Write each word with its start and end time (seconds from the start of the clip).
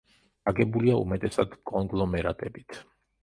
აგებულია 0.51 0.95
უმეტესად 1.01 1.53
კონგლომერატებით. 1.73 2.81